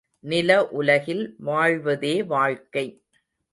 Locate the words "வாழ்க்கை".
2.23-2.85